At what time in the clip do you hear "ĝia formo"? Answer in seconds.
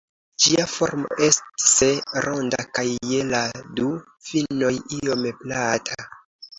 0.43-1.11